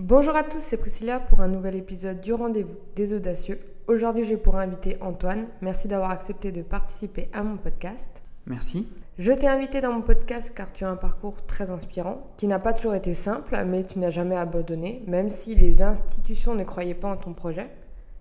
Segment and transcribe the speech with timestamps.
[0.00, 3.58] Bonjour à tous, c'est Priscilla pour un nouvel épisode du Rendez-vous des Audacieux.
[3.88, 5.48] Aujourd'hui, j'ai pour invité Antoine.
[5.60, 8.22] Merci d'avoir accepté de participer à mon podcast.
[8.46, 8.86] Merci.
[9.18, 12.60] Je t'ai invité dans mon podcast car tu as un parcours très inspirant, qui n'a
[12.60, 16.94] pas toujours été simple, mais tu n'as jamais abandonné, même si les institutions ne croyaient
[16.94, 17.68] pas en ton projet.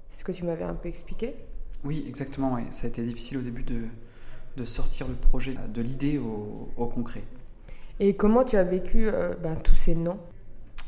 [0.09, 1.35] C'est ce que tu m'avais un peu expliqué.
[1.83, 2.57] Oui, exactement.
[2.71, 3.63] Ça a été difficile au début
[4.55, 7.21] de, sortir le projet de l'idée au, concret.
[7.99, 10.17] Et comment tu as vécu euh, ben, tous ces noms?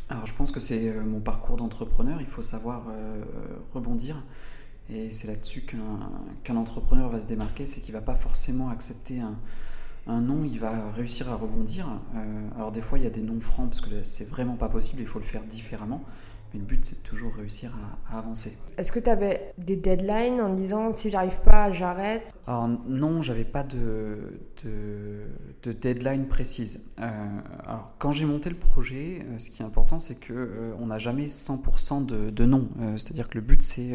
[0.09, 3.23] Alors je pense que c'est euh, mon parcours d'entrepreneur, il faut savoir euh,
[3.73, 4.23] rebondir.
[4.91, 5.67] Et c'est là-dessus
[6.43, 9.37] qu'un entrepreneur va se démarquer, c'est qu'il ne va pas forcément accepter un,
[10.07, 11.87] un nom, il va réussir à rebondir.
[12.55, 15.03] alors des fois, il y a des noms francs parce que c'est vraiment pas possible,
[15.03, 16.03] il faut le faire différemment.
[16.53, 17.71] Mais le but, c'est de toujours réussir
[18.09, 18.57] à, avancer.
[18.77, 22.33] Est-ce que tu avais des deadlines en disant si j'arrive pas, j'arrête?
[22.47, 26.85] Alors non, j'avais pas de, de, deadline précise.
[26.99, 27.07] Euh,
[27.63, 30.87] alors quand j'ai monté le projet, euh, ce qui est important, c'est que euh, on
[30.87, 32.67] n'a jamais 100% de, de non.
[32.97, 33.94] C'est-à-dire que le but, c'est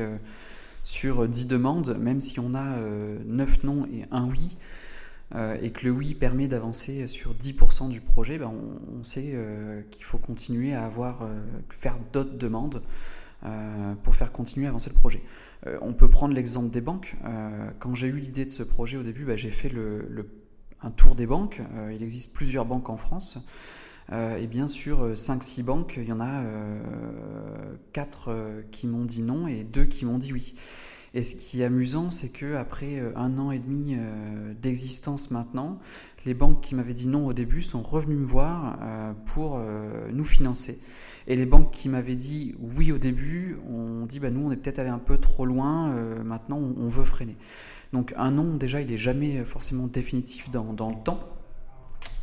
[0.84, 4.56] sur 10 demandes, même si on a 9 non et un oui,
[5.34, 8.52] euh, et que le oui permet d'avancer sur 10% du projet, ben
[8.92, 12.82] on, sait euh, qu'il faut continuer à avoir, euh, faire d'autres demandes
[14.04, 15.22] pour faire continuer à avancer le projet.
[15.82, 17.14] on peut prendre l'exemple des banques.
[17.78, 20.30] quand j'ai eu l'idée de ce projet au début, ben j'ai fait le,
[20.80, 21.60] un tour des banques.
[21.92, 23.36] il existe plusieurs banques en France.
[24.10, 26.42] et bien sûr, 5-6 banques, il y en a
[27.92, 30.54] 4 qui m'ont dit non et 2 qui m'ont dit oui.
[31.16, 35.30] Et ce qui est amusant, c'est que après euh, un an et demi euh, d'existence
[35.30, 35.78] maintenant,
[36.26, 39.60] les banques qui m'avaient dit non au début sont revenues me voir euh, pour
[40.12, 40.80] nous financer.
[41.26, 44.56] Et les banques qui m'avaient dit oui au début, on dit bah nous on est
[44.56, 45.90] peut-être allé un peu trop loin,
[46.22, 47.36] maintenant on, veut freiner.
[47.92, 51.20] Donc un non déjà il n'est jamais forcément définitif dans, dans le temps.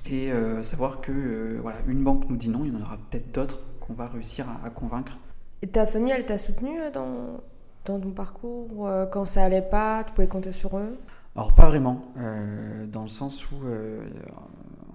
[0.10, 0.30] Et
[0.62, 3.94] savoir que voilà une banque nous dit non, il y en aura peut-être d'autres qu'on
[3.94, 5.18] va réussir à, à convaincre.
[5.62, 7.40] Et ta famille, elle t'a soutenu dans,
[7.86, 10.98] dans ton parcours euh, Quand ça allait pas, tu pouvais compter sur eux?
[11.36, 14.04] Alors pas vraiment, euh, dans le sens où, euh,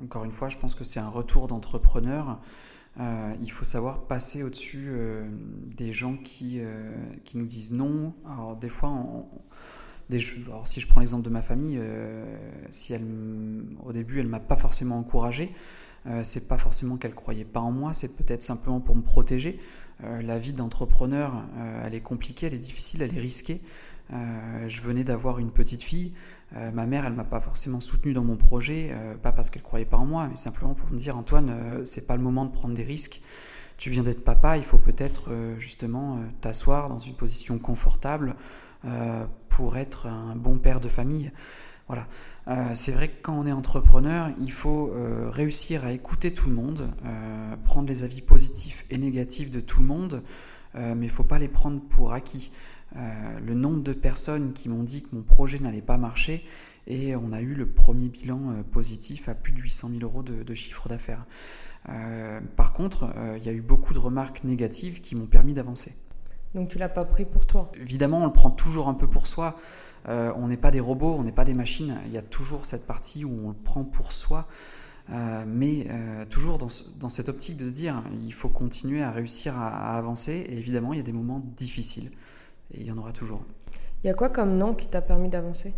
[0.04, 2.38] encore une fois, je pense que c'est un retour d'entrepreneur.
[3.40, 4.90] il faut savoir passer au-dessus
[5.76, 6.60] des gens qui,
[7.24, 8.12] qui nous disent non.
[8.26, 8.92] Alors des fois,
[10.08, 11.80] alors, si je prends l'exemple de ma famille,
[12.70, 13.04] si elle,
[13.84, 15.52] au début, elle m'a pas forcément encouragé.
[16.08, 19.58] Euh, c'est pas forcément qu'elle croyait pas en moi, c'est peut-être simplement pour me protéger.
[20.04, 23.60] Euh, la vie d'entrepreneur, euh, elle est compliquée, elle est difficile, elle est risquée.
[24.10, 26.12] je venais d'avoir une petite fille.
[26.52, 29.96] ma mère, elle m'a pas forcément soutenu dans mon projet, pas parce qu'elle croyait pas
[29.96, 32.84] en moi, mais simplement pour me dire Antoine, c'est pas le moment de prendre des
[32.84, 33.20] risques.
[33.78, 38.36] Tu viens d'être papa, il faut peut-être justement t'asseoir dans une position confortable
[39.56, 41.32] pour être un bon père de famille.
[41.86, 42.06] Voilà.
[42.46, 46.50] Euh, c'est vrai que quand on est entrepreneur, il faut euh, réussir à écouter tout
[46.50, 50.22] le monde, euh, prendre les avis positifs et négatifs de tout le monde,
[50.74, 52.52] mais il ne faut pas les prendre pour acquis.
[52.94, 56.44] le nombre de personnes qui m'ont dit que mon projet n'allait pas marcher,
[56.86, 60.42] et on a eu le premier bilan positif à plus de 800 000 euros de,
[60.42, 61.24] de chiffre d'affaires.
[62.56, 65.94] par contre, il y a eu beaucoup de remarques négatives qui m'ont permis d'avancer.
[66.56, 69.26] Donc tu l'as pas pris pour toi Évidemment, on le prend toujours un peu pour
[69.26, 69.56] soi.
[70.08, 71.98] Euh, on n'est pas des robots, on n'est pas des machines.
[72.06, 74.48] Il y a toujours cette partie où on le prend pour soi.
[75.10, 79.54] Euh, mais euh, toujours dans, cette optique de se dire il faut continuer à réussir
[79.54, 80.46] à, avancer.
[80.48, 82.10] Et évidemment, il y a des moments difficiles.
[82.72, 83.42] Et il y en aura toujours.
[84.02, 85.74] Il y a quoi comme nom qui t'a permis d'avancer?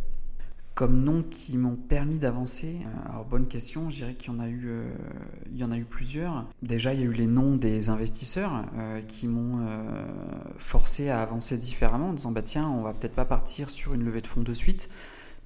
[0.78, 4.38] Comme noms qui m'ont permis d'avancer euh, Alors bonne question, je dirais qu'il y en
[4.38, 4.88] a eu, euh,
[5.50, 6.46] il y en a eu plusieurs.
[6.62, 9.66] Déjà, il y a eu les noms des investisseurs euh, qui m'ont
[10.58, 14.04] forcé à avancer différemment, en disant bah tiens, on va peut-être pas partir sur une
[14.04, 14.88] levée de fonds de suite,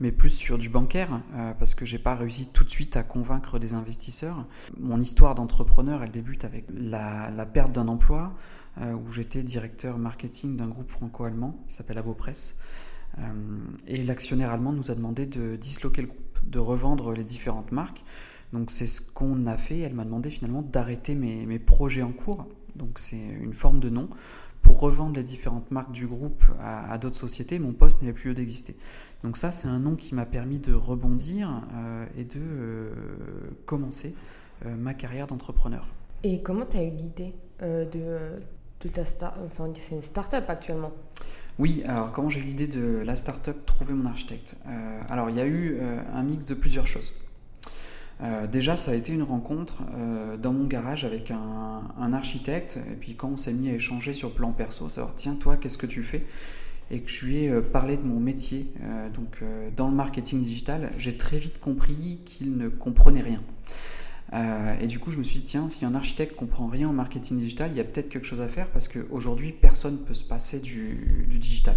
[0.01, 1.23] mais plus sur du bancaire,
[1.59, 4.45] parce que j'ai pas réussi tout de suite à convaincre des investisseurs.
[4.79, 8.35] Mon histoire d'entrepreneur, elle débute avec la, perte d'un emploi,
[8.83, 12.59] où j'étais directeur marketing d'un groupe franco-allemand qui s'appelle Abopress.
[13.87, 18.05] Et l'actionnaire allemand nous a demandé de disloquer le groupe, de revendre les différentes marques.
[18.53, 19.81] Donc c'est ce qu'on a fait.
[19.81, 22.47] Elle m'a demandé finalement d'arrêter mes, mes, projets en cours.
[22.77, 24.09] Donc c'est une forme de nom
[24.63, 27.59] pour revendre les différentes marques du groupe à, d'autres sociétés.
[27.59, 28.77] Mon poste n'avait plus lieu d'exister.
[29.25, 32.91] Donc ça c'est un nom qui m'a permis de rebondir euh, et de euh,
[33.67, 34.15] commencer
[34.65, 35.89] ma carrière d'entrepreneur.
[36.23, 38.37] Et comment tu as eu l'idée de,
[38.81, 40.93] de ta start Enfin c'est une start-up actuellement.
[41.59, 45.37] Oui, alors comment j'ai eu l'idée de la startup Trouver mon architecte euh, Alors il
[45.37, 47.13] y a eu euh, un mix de plusieurs choses.
[48.23, 49.83] Euh, déjà, ça a été une rencontre
[50.41, 54.33] dans mon garage avec un, architecte, et puis quand on s'est mis à échanger sur
[54.33, 56.25] plan perso, savoir tiens, toi, qu'est-ce que tu fais?
[56.91, 58.73] Et que je lui ai parlé de mon métier,
[59.15, 59.43] donc
[59.77, 63.43] dans le marketing digital, j'ai très vite compris qu'il ne comprenait rien.
[64.35, 66.93] Euh, et du coup, je me suis dit, tiens, si un architecte comprend rien au
[66.93, 70.15] marketing digital, il y a peut-être quelque chose à faire parce qu'aujourd'hui, personne ne peut
[70.15, 71.77] se passer du, digital.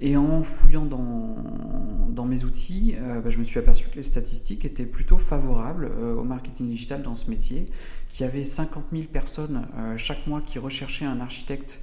[0.00, 4.64] Et en fouillant dans, mes outils, euh, bah, je me suis aperçu que les statistiques
[4.64, 7.68] étaient plutôt favorables euh, au marketing digital dans ce métier,
[8.08, 9.66] qu'il y avait 50 000 personnes
[9.96, 11.82] chaque mois qui recherchaient un architecte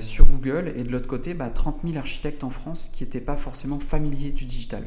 [0.00, 3.36] sur Google, et de l'autre côté, bah, 30 000 architectes en France qui n'étaient pas
[3.36, 4.84] forcément familiers du digital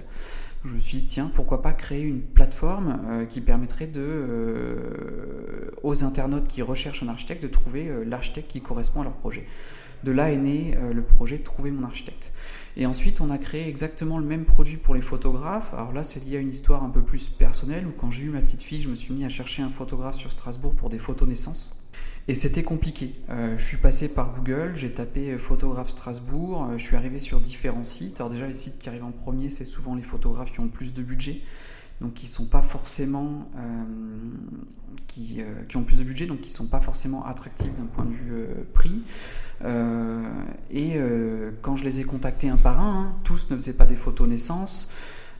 [0.67, 6.03] je me suis dit, tiens, pourquoi pas créer une plateforme euh, qui permettrait euh, aux
[6.03, 9.45] internautes qui recherchent un architecte de trouver euh, l'architecte qui correspond à leur projet.
[10.03, 12.31] De là est né le projet Trouver mon architecte.
[12.75, 15.73] Et ensuite, on a créé exactement le même produit pour les photographes.
[15.73, 18.41] Alors là, c'est lié à une histoire un peu plus personnelle, quand j'ai eu ma
[18.41, 21.27] petite fille, je me suis mis à chercher un photographe sur Strasbourg pour des photos
[21.27, 21.86] naissance.
[22.29, 23.15] Et c'était compliqué.
[23.29, 27.19] Euh, je suis passé par Google, j'ai tapé euh, photographe Strasbourg, euh, je suis arrivé
[27.19, 28.19] sur différents sites.
[28.19, 30.93] Alors déjà les sites qui arrivent en premier, c'est souvent les photographes qui ont plus
[30.93, 31.39] de budget,
[32.01, 33.49] donc qui sont pas forcément
[35.07, 38.11] qui, qui, ont plus de budget, donc qui sont pas forcément attractifs d'un point de
[38.11, 39.01] vue prix.
[40.69, 40.99] et
[41.63, 44.27] quand je les ai contactés un par un, hein, tous ne faisaient pas des photos
[44.27, 44.91] naissance.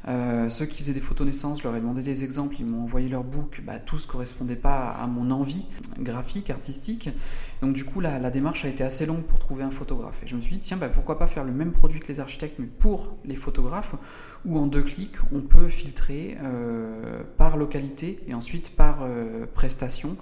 [0.07, 2.83] Euh, ceux qui faisaient des photos naissance, je leur ai demandé des exemples, ils m'ont
[2.83, 5.67] envoyé leur book, bah, tous ne correspondaient pas à mon envie
[5.99, 7.09] graphique, artistique.
[7.61, 10.21] Donc du coup, la, démarche a été assez longue pour trouver un photographe.
[10.23, 12.21] Et je me suis dit, tiens, bah, pourquoi pas faire le même produit que les
[12.21, 13.95] architectes, mais pour les photographes,
[14.45, 20.15] où en deux clics, on peut filtrer euh, par localité et ensuite par euh, prestation,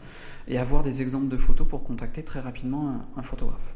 [0.48, 3.76] et avoir des exemples de photos pour contacter très rapidement un, un photographe.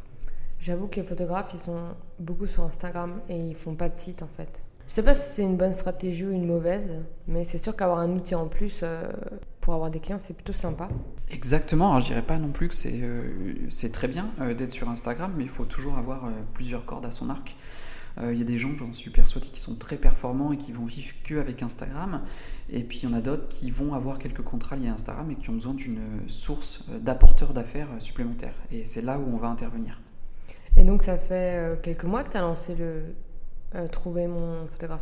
[0.60, 1.80] J'avoue que les photographes, ils sont
[2.20, 4.62] beaucoup sur Instagram et ils font pas de site en fait.
[4.90, 6.90] Je sais pas si c'est une bonne stratégie ou une mauvaise,
[7.28, 9.04] mais c'est sûr qu'avoir un outil en plus euh,
[9.62, 10.90] pour avoir des clients, c'est plutôt sympa.
[11.30, 14.90] Exactement, alors je dirais pas non plus que c'est euh, très bien euh, d'être sur
[14.90, 17.56] Instagram, mais il faut toujours avoir plusieurs cordes à son arc.
[18.22, 20.84] Il y a des gens, j'en suis persuadé, qui sont très performants et qui vont
[20.84, 22.22] vivre que avec Instagram.
[22.70, 25.32] Et puis il y en a d'autres qui vont avoir quelques contrats liés à Instagram
[25.32, 28.56] et qui ont besoin d'une source d'apporteurs d'affaires supplémentaires.
[28.74, 30.02] Et c'est là où on va intervenir.
[30.76, 33.04] Et donc ça fait quelques mois que tu as lancé le,
[33.76, 35.02] euh, trouver mon photographe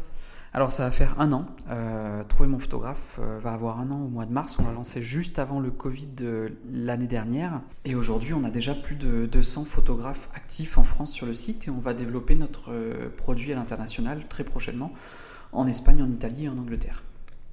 [0.54, 1.46] alors ça va faire un an.
[1.70, 4.58] Euh, trouver mon photographe euh, va avoir un an au mois de mars.
[4.60, 7.62] On l'a lancé juste avant le Covid de l'année dernière.
[7.86, 11.68] Et aujourd'hui, on a déjà plus de 200 photographes actifs en France sur le site
[11.68, 12.72] et on va développer notre
[13.18, 14.94] produit à l'international très prochainement
[15.52, 17.04] en Espagne, en Italie et en Angleterre.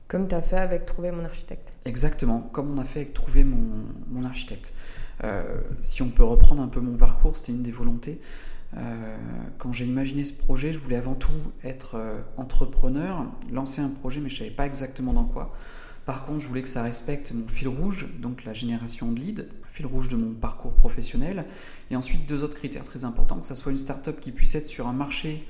[0.08, 1.74] Comme tu as fait avec Trouver mon architecte.
[1.84, 4.72] Exactement, comme on a fait avec Trouver mon, mon architecte.
[5.82, 8.20] si on peut reprendre un peu mon parcours, c'était une des volontés.
[8.76, 9.16] Euh,
[9.58, 11.32] quand j'ai imaginé ce projet, je voulais avant tout
[11.62, 15.52] être euh, entrepreneur, lancer un projet, mais je ne savais pas exactement dans quoi.
[16.06, 19.44] Par contre, je voulais que ça respecte mon fil rouge, donc la génération de leads,
[19.72, 21.46] fil rouge de mon parcours professionnel.
[21.90, 24.68] Et ensuite, deux autres critères très importants, que ça soit une startup qui puisse être
[24.68, 25.46] sur un marché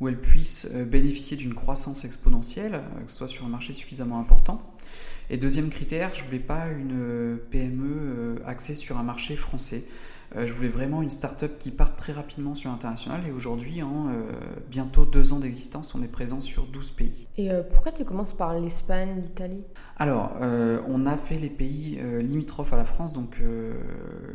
[0.00, 4.18] où elle puisse euh, bénéficier d'une croissance exponentielle, que ce soit sur un marché suffisamment
[4.18, 4.74] important.
[5.30, 9.84] Et deuxième critère, je voulais pas une PME axée sur un marché français.
[10.36, 14.08] Euh, je voulais vraiment une start-up qui parte très rapidement sur l'international et aujourd'hui, en
[14.08, 14.22] euh,
[14.70, 17.28] bientôt deux ans d'existence, on est présent sur 12 pays.
[17.36, 19.64] Et euh, pourquoi tu commences par l'Espagne, l'Italie?
[19.96, 20.32] Alors,
[20.88, 23.40] on a fait les pays limitrophes à la France, donc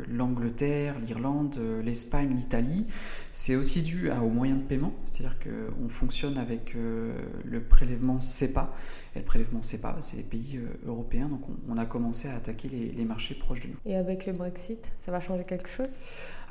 [0.08, 2.86] l'Angleterre, l'Irlande, l'Espagne, l'Italie.
[3.32, 8.72] C'est aussi dû à, aux moyens de paiement, c'est-à-dire qu'on fonctionne avec le prélèvement CEPA.
[9.14, 12.92] Et le prélèvement CEPA, c'est les pays européens, donc on, a commencé à attaquer les,
[12.92, 13.76] les marchés proches de nous.
[13.84, 15.98] Et avec le Brexit, ça va changer quelque chose?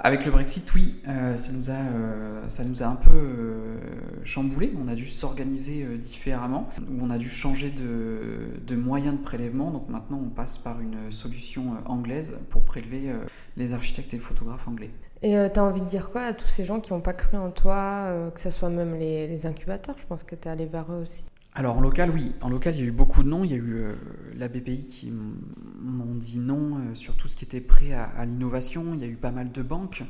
[0.02, 3.78] Avec le Brexit, oui, euh, ça, nous a, euh, ça nous a un peu euh,
[4.24, 4.72] chamboulé.
[4.80, 6.70] On a dû s'organiser différemment,
[7.02, 9.72] on a dû changer de, moyens de prélèvement.
[9.72, 13.12] Donc maintenant, on passe par une solution anglaise pour prélever
[13.58, 14.92] les architectes et photographes anglais.
[15.22, 17.36] Et tu as envie de dire quoi à tous ces gens qui n'ont pas cru
[17.36, 19.96] en toi, que ce soit même les, les incubateurs?
[19.98, 21.26] Je pense que tu es allé vers eux aussi.
[21.60, 22.32] Alors en local, oui.
[22.40, 23.44] En local, il y a eu beaucoup de noms.
[23.44, 23.94] Il y a eu euh,
[24.38, 28.94] la BPI qui m'ont dit non euh, sur tout ce qui était prêt à, l'innovation.
[28.94, 30.06] Il y a eu pas mal de banques.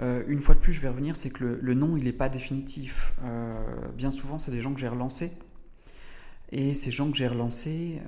[0.00, 2.28] Euh, une fois de plus, je vais revenir, c'est que le, nom, il n'est pas
[2.28, 3.14] définitif.
[3.96, 5.32] bien souvent, c'est des gens que j'ai relancés.
[6.52, 8.02] Et ces gens que j'ai relancés,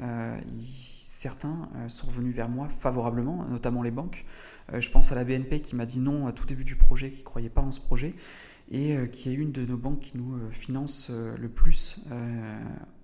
[1.23, 4.25] certains sont revenus vers moi favorablement, notamment les banques.
[4.73, 7.21] je pense à la BNP qui m'a dit non à tout début du projet, qui
[7.21, 8.15] ne croyait pas en ce projet
[8.73, 11.99] et euh, qui est une de nos banques qui nous euh, finance euh, le plus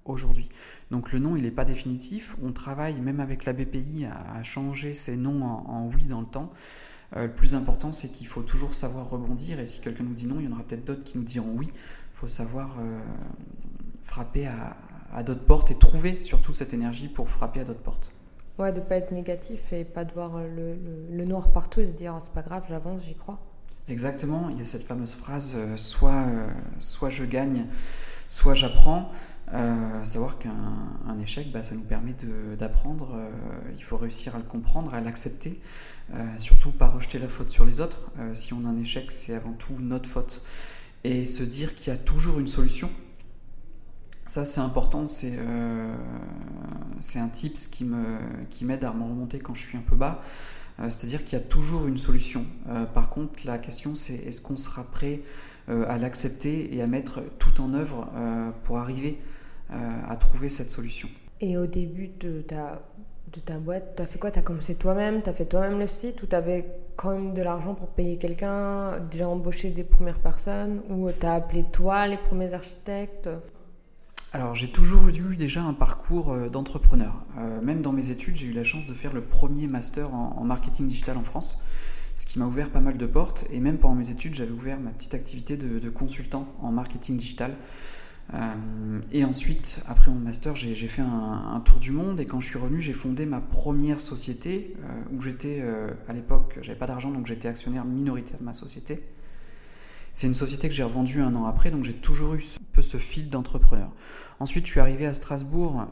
[0.04, 0.48] aujourd'hui.
[0.90, 2.34] Donc le nom, il n'est pas définitif.
[2.42, 6.50] On travaille même avec la BPI à, changer ces noms en, oui dans le temps.
[7.14, 9.60] le plus important, c'est qu'il faut toujours savoir rebondir.
[9.60, 11.52] Et si quelqu'un nous dit non, il y en aura peut-être d'autres qui nous diront
[11.54, 11.68] oui.
[11.70, 12.78] Il faut savoir
[14.02, 14.78] frapper à,
[15.24, 18.12] d'autres portes et trouver surtout cette énergie pour frapper à d'autres portes.
[18.58, 22.14] Ouais, de pas être négatif et pas de voir le, noir partout et se dire
[22.16, 23.38] oh, c'est pas grave, j'avance, j'y crois.
[23.88, 26.46] Exactement, il y a cette fameuse phrase euh, soit, euh,
[26.78, 27.66] soit je gagne,
[28.26, 29.10] soit j'apprends.
[29.54, 32.14] Euh, savoir qu'un échec, bah, ça nous permet
[32.58, 33.16] d'apprendre,
[33.78, 35.58] il faut réussir à le comprendre, à l'accepter,
[36.36, 38.10] surtout pas rejeter la faute sur les autres.
[38.34, 40.42] si on a un échec, c'est avant tout notre faute.
[41.02, 42.90] Et se dire qu'il y a toujours une solution,
[44.28, 49.76] ça c'est important, c'est un tips qui m'aide qui à me remonter quand je suis
[49.76, 50.22] un peu bas.
[50.78, 52.46] C'est-à-dire qu'il y a toujours une solution.
[52.94, 55.22] par contre, la question c'est est-ce qu'on sera prêt
[55.66, 58.08] à l'accepter et à mettre tout en œuvre
[58.62, 59.18] pour arriver
[59.70, 61.08] euh, à trouver cette solution?
[61.42, 62.80] Et au début de ta,
[63.34, 64.30] de ta boîte, tu as fait quoi?
[64.30, 66.64] Tu as commencé toi-même Tu as fait toi-même le site ou tu avais
[66.96, 71.34] quand même de l'argent pour payer quelqu'un Déjà embauché des premières personnes Ou tu as
[71.34, 73.28] appelé toi les premiers architectes?
[74.32, 77.24] Alors j'ai toujours eu déjà un parcours euh, d'entrepreneur.
[77.38, 80.44] Euh, même dans mes études, j'ai eu la chance de faire le premier master en,
[80.44, 81.62] marketing digital en France,
[82.14, 83.46] ce qui m'a ouvert pas mal de portes.
[83.50, 87.56] Et même pendant mes études, j'avais ouvert ma petite activité de, consultant en marketing digital.
[88.34, 92.48] Euh, et ensuite, après mon master, j'ai fait un, tour du monde et quand je
[92.48, 94.76] suis revenu, j'ai fondé ma première société
[95.10, 95.64] où j'étais,
[96.06, 99.02] à l'époque, j'avais pas d'argent donc j'étais actionnaire minoritaire de ma société.
[100.18, 102.82] C'est une société que j'ai revendue un an après, donc j'ai toujours eu un peu
[102.82, 103.92] ce fil d'entrepreneur.
[104.40, 105.86] Ensuite, je suis arrivé à Strasbourg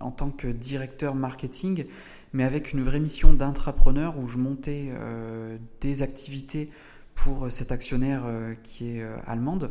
[0.00, 1.84] en tant que directeur marketing,
[2.32, 4.90] mais avec une vraie mission d'intrapreneur où je montais
[5.80, 6.70] des activités
[7.14, 8.24] pour cet actionnaire
[8.64, 9.70] qui est allemande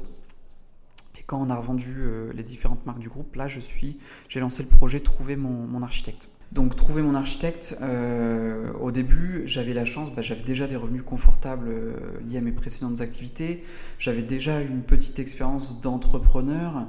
[1.27, 3.97] quand on a revendu euh, les différentes marques du groupe, là, je suis,
[4.29, 6.29] j'ai lancé le projet Trouver mon, architecte.
[6.53, 11.03] Donc trouver mon architecte, euh, au début j'avais la chance, bah, j'avais déjà des revenus
[11.03, 11.93] confortables euh,
[12.25, 13.63] liés à mes précédentes activités,
[13.99, 16.87] j'avais déjà une petite expérience d'entrepreneur,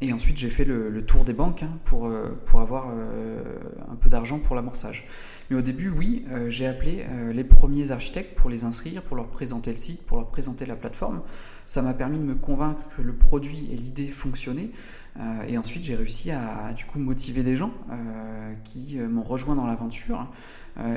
[0.00, 2.10] et ensuite j'ai fait le, tour des banques hein, pour,
[2.46, 5.06] pour avoir un peu d'argent pour l'amorçage.
[5.50, 9.72] Mais au début, oui, j'ai appelé les premiers architectes pour les inscrire, pour leur présenter
[9.72, 11.22] le site, pour leur présenter la plateforme.
[11.66, 14.70] Ça m'a permis de me convaincre que le produit et l'idée fonctionnaient.
[15.18, 19.22] Euh, et ensuite, j'ai réussi à, du coup motiver des gens euh, qui euh, m'ont
[19.22, 20.26] rejoint dans l'aventure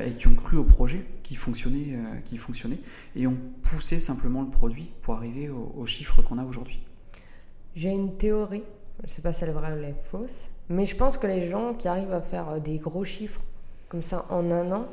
[0.06, 2.80] et qui ont cru au projet qui fonctionnait, qui fonctionnait
[3.16, 6.82] et ont poussé simplement le produit pour arriver aux chiffres qu'on a aujourd'hui.
[7.76, 8.64] J'ai une théorie,
[9.00, 11.18] je ne sais pas si elle est vraie ou elle est fausse, mais je pense
[11.18, 13.42] que les gens qui arrivent à faire des gros chiffres
[13.94, 14.88] comme ça en un an,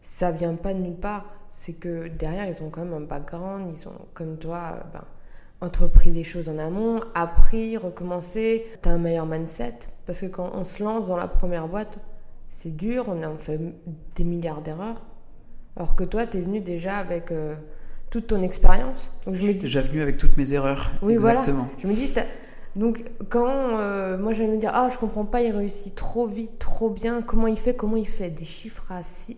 [0.00, 3.68] ça vient pas de nulle part c'est que derrière, ils ont quand même un background,
[3.68, 5.02] ils ont, comme toi, ben,
[5.60, 8.64] entrepris des choses en amont, appris, recommencé.
[8.80, 9.74] Tu as un meilleur mindset.
[10.06, 11.98] Parce que quand on se lance dans la première boîte,
[12.48, 13.58] c'est dur, on a fait
[14.14, 15.04] des milliards d'erreurs.
[15.76, 17.56] Alors que toi, tu es venu déjà avec euh,
[18.10, 19.10] toute ton expérience.
[19.26, 20.92] Donc je, suis déjà venu avec toutes mes erreurs.
[21.02, 21.64] Oui, Exactement.
[21.64, 21.72] voilà.
[21.78, 22.14] Je me dis,
[22.76, 26.58] donc quand euh, moi j'allais me dire ah je comprends pas il réussit trop vite
[26.58, 28.30] trop bien comment il fait comment il fait?
[28.30, 28.92] Des chiffres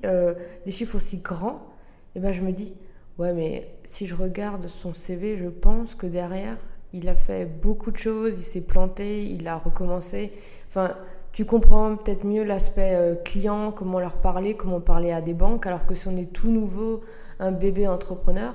[0.05, 0.35] euh,
[0.65, 1.71] des chiffres aussi grands
[2.17, 2.75] et ben je me dis,
[3.19, 6.59] ouais, mais si je regarde son CV, je pense que derrière,
[6.93, 10.33] il a fait beaucoup de choses, il s'est planté, il a recommencé.
[10.67, 10.97] Enfin,
[11.33, 15.67] tu comprends peut-être mieux l'aspect euh, client, comment leur parler, comment parler à des banques,
[15.67, 17.03] alors que si on est tout nouveau,
[17.39, 18.55] un bébé entrepreneur,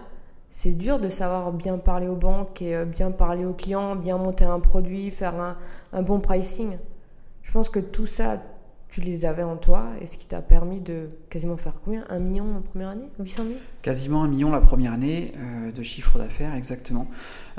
[0.58, 4.18] c'est dur de savoir bien parler aux banques et euh, bien parler aux clients, bien
[4.18, 5.58] monter un produit, faire un,
[5.92, 6.78] un bon pricing.
[7.44, 8.42] Je pense que tout ça,
[8.88, 12.06] tu les avais en toi et ce qui t'a permis de quasiment faire combien?
[12.08, 13.10] Un million en première année?
[13.20, 17.10] 800 000 Quasiment un million la première année euh, de chiffre d'affaires, exactement.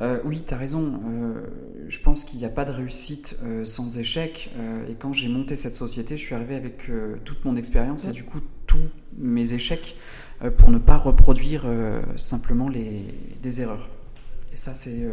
[0.01, 0.99] Euh, oui, tu as raison.
[1.07, 1.43] Euh,
[1.89, 4.51] je pense qu'il n'y a pas de réussite sans échec.
[4.89, 6.91] et quand j'ai monté cette société, je suis arrivé avec
[7.27, 8.89] toute mon expérience et du coup tous
[9.19, 9.97] mes échecs
[10.57, 11.67] pour ne pas reproduire
[12.17, 13.03] simplement les,
[13.43, 13.89] des erreurs.
[14.53, 15.07] Et ça, c'est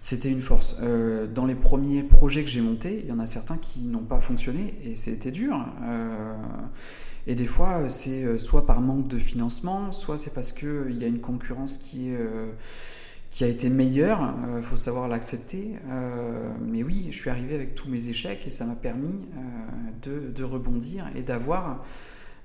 [0.00, 0.78] c'était une force.
[0.80, 3.98] Euh, dans les premiers projets que j'ai montés, il y en a certains qui n'ont
[3.98, 5.62] pas fonctionné et c'était dur.
[5.82, 6.34] Euh,
[7.26, 11.04] et des fois, c'est euh, soit par manque de financement, soit c'est parce qu'il y
[11.04, 12.12] a une concurrence qui,
[13.42, 14.34] a été meilleure.
[14.56, 15.74] Il faut savoir l'accepter.
[16.62, 19.20] mais oui, je suis arrivé avec tous mes échecs et ça m'a permis
[20.02, 21.84] de, rebondir et d'avoir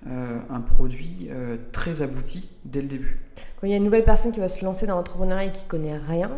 [0.08, 1.30] un produit
[1.72, 3.20] très abouti dès le début.
[3.60, 5.66] Quand il y a une nouvelle personne qui va se lancer dans l'entrepreneuriat et qui
[5.66, 6.30] connaît rien,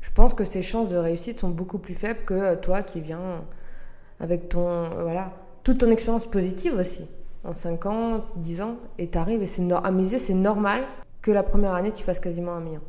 [0.00, 3.00] je pense que ses chances de réussite sont beaucoup plus faibles que euh, toi qui
[3.00, 3.44] viens
[4.20, 5.32] avec ton euh, voilà
[5.64, 7.06] toute ton expérience positive aussi
[7.44, 10.82] en 5 ans, 10 ans et t'arrives et c'est à mes yeux c'est normal
[11.22, 12.80] que la première année tu fasses quasiment un million.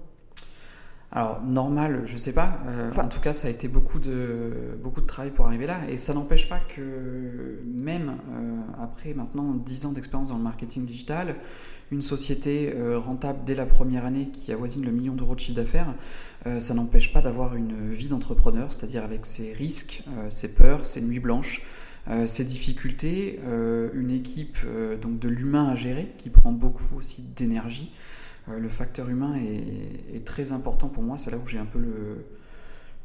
[1.12, 2.60] Alors normal, je sais pas.
[2.68, 5.80] Euh, en tout cas, ça a été beaucoup de beaucoup de travail pour arriver là,
[5.90, 8.18] et ça n'empêche pas que même
[8.80, 11.36] après maintenant 10 ans d'expérience dans le marketing digital,
[11.92, 15.56] une société euh, rentable dès la première année qui avoisine le million d'euros de chiffre
[15.56, 15.94] d'affaires,
[16.46, 20.86] euh, ça n'empêche pas d'avoir une vie d'entrepreneur, c'est-à-dire avec ses risques, euh, ses peurs,
[20.86, 21.64] ses nuits blanches,
[22.26, 23.40] ses difficultés,
[23.94, 24.58] une équipe
[25.00, 27.92] donc de l'humain à gérer qui prend beaucoup aussi d'énergie.
[28.58, 32.26] Le facteur humain est, très important pour moi, c'est là où j'ai un peu le,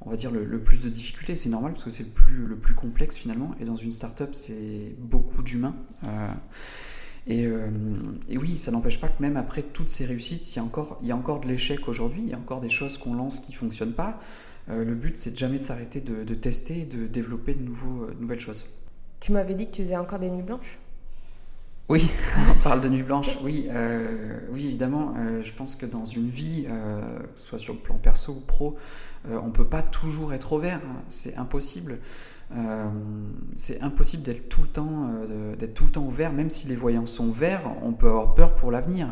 [0.00, 1.36] on va dire, le, plus de difficultés.
[1.36, 3.54] C'est normal parce que c'est le plus, le plus complexe finalement.
[3.60, 5.74] Et dans une startup, c'est beaucoup d'humains.
[7.26, 7.48] Et,
[8.28, 10.98] et, oui, ça n'empêche pas que même après toutes ces réussites, il y a encore,
[11.00, 13.40] il y a encore de l'échec aujourd'hui, il y a encore des choses qu'on lance
[13.40, 14.18] qui ne fonctionnent pas.
[14.68, 18.40] le but, c'est jamais de s'arrêter de, de, tester de développer de, nouveaux, de nouvelles
[18.40, 18.66] choses.
[19.20, 20.78] Tu m'avais dit que tu faisais encore des nuits blanches?
[21.90, 22.10] Oui,
[22.50, 23.38] on parle de nuit blanche.
[23.42, 25.14] Oui, euh, évidemment.
[25.18, 28.76] Euh, je pense que dans une vie, euh, soit sur le plan perso ou pro,
[29.28, 30.80] on ne peut pas toujours être au vert.
[31.08, 31.98] C'est impossible.
[33.56, 35.10] c'est impossible d'être tout le temps,
[35.58, 35.82] d'être.
[36.32, 39.08] Même si les voyants sont verts, on peut avoir peur pour l'avenir.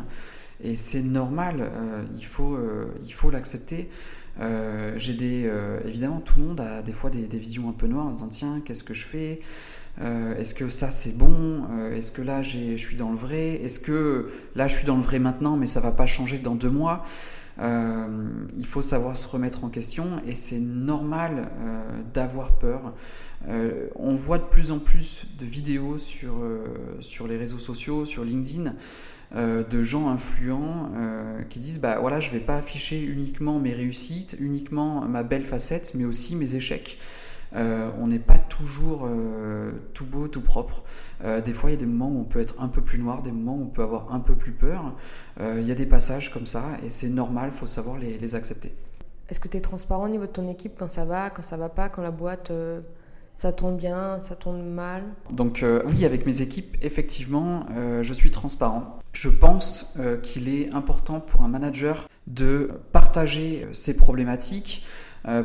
[0.60, 1.70] Et c'est normal.
[2.14, 2.58] il faut,
[3.02, 3.88] il faut l'accepter.
[4.96, 5.50] j'ai des,
[5.86, 8.16] évidemment, tout le monde a des fois des, des visions un peu noires en se
[8.16, 9.40] disant tiens, qu'est-ce que je fais?
[10.00, 11.64] Euh, est-ce que ça c'est bon?
[11.70, 13.54] Euh, Est-ce que là je suis dans le vrai?
[13.62, 16.54] Est-ce que là je suis dans le vrai maintenant mais ça va pas changer dans
[16.54, 17.04] deux mois?
[17.60, 21.50] Euh, Il faut savoir se remettre en question et c'est normal
[22.14, 22.94] d'avoir peur.
[23.96, 26.34] on voit de plus en plus de vidéos sur,
[27.00, 28.74] sur les réseaux sociaux, sur LinkedIn.
[29.34, 30.90] de gens influents
[31.50, 35.92] qui disent bah voilà je vais pas afficher uniquement mes réussites uniquement ma belle facette
[35.94, 36.98] mais aussi mes échecs
[37.54, 40.82] euh, on n'est pas toujours euh, tout beau, tout propre.
[41.24, 42.98] Euh, des fois, il y a des moments où on peut être un peu plus
[42.98, 44.94] noir, des moments où on peut avoir un peu plus peur.
[45.40, 48.74] Il y a des passages comme ça et c'est normal, il faut savoir les, accepter.
[49.28, 51.56] Est-ce que tu es transparent au niveau de ton équipe quand ça va, quand ça
[51.56, 52.52] va pas, quand la boîte
[53.34, 55.02] ça tourne bien, ça tourne mal?
[55.34, 57.66] Donc oui, avec mes équipes, effectivement,
[58.00, 58.98] je suis transparent.
[59.12, 64.84] Je pense qu'il est important pour un manager de partager ses problématiques,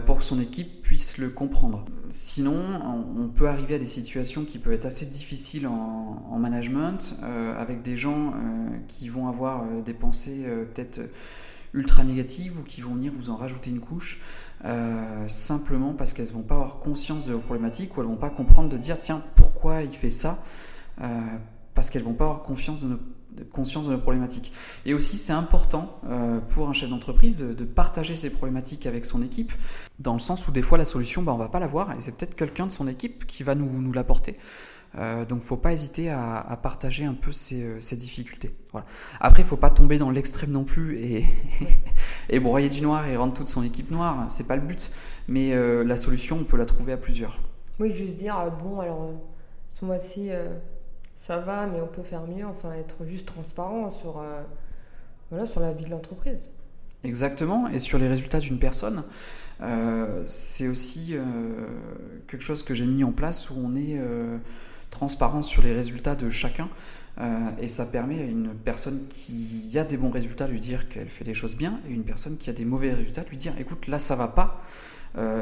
[0.06, 1.86] pour que son équipe puisse le comprendre.
[2.10, 2.82] Sinon,
[3.16, 7.82] on peut arriver à des situations qui peuvent être assez difficiles en, management, euh, avec
[7.82, 11.02] des gens euh, qui vont avoir des pensées peut-être
[11.74, 14.22] ultra négatives ou qui vont venir vous en rajouter une couche.
[15.28, 18.20] simplement parce qu'elles ne vont pas avoir conscience de vos problématiques ou elles ne vont
[18.20, 20.44] pas comprendre de dire tiens pourquoi il fait ça
[21.76, 23.00] parce qu'elles ne vont pas avoir confiance de nos
[23.52, 24.52] conscience de nos problématiques.
[24.86, 29.22] Et aussi, c'est important euh, pour un chef d'entreprise de, partager ses problématiques avec son
[29.22, 29.52] équipe,
[30.00, 32.16] dans le sens où des fois la solution, bah, on va pas l'avoir, et c'est
[32.16, 34.38] peut-être quelqu'un de son équipe qui va nous, nous l'apporter.
[34.98, 38.56] Euh, donc, faut pas hésiter à, partager un peu ses, euh, difficultés.
[38.72, 38.86] Voilà.
[39.20, 41.26] Après, faut pas tomber dans l'extrême non plus et,
[42.30, 44.26] et broyer du noir et rendre toute son équipe noire.
[44.30, 44.90] C'est pas le but.
[45.28, 47.40] Mais euh, la solution, on peut la trouver à plusieurs.
[47.80, 49.12] Oui, juste dire bon, alors
[49.70, 50.32] ce mois-ci
[51.18, 54.44] ça va, mais on peut faire mieux, enfin être juste transparent sur, euh,
[55.32, 56.52] voilà, sur la vie de l'entreprise.
[57.04, 59.04] Exactement, et sur les résultats d'une personne.
[59.62, 61.24] Euh, c'est aussi euh,
[62.28, 64.00] quelque chose que j'ai mis en place où on est
[64.92, 66.70] transparent sur les résultats de chacun.
[67.60, 71.10] et ça permet à une personne qui a des bons résultats de lui dire qu'elle
[71.10, 73.88] fait les choses bien, et une personne qui a des mauvais résultats lui dire écoute,
[73.88, 74.62] là ça va pas,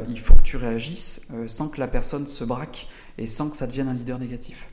[0.08, 3.68] il faut que tu réagisses sans que la personne se braque et sans que ça
[3.68, 4.70] devienne un leader négatif.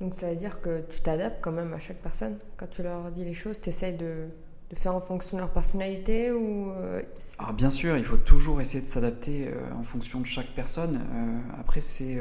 [0.00, 3.10] Donc ça veut dire que tu t'adaptes quand même à chaque personne quand tu leur
[3.10, 4.28] dis les choses, tu essaies de,
[4.70, 7.02] de, faire en fonction de leur personnalité ou euh,
[7.38, 10.96] Alors bien sûr, il faut toujours essayer de s'adapter euh, en fonction de chaque personne.
[10.96, 12.18] Euh, après, c'est